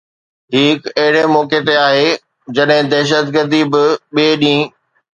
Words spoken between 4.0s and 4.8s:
ٻئي ڏينهن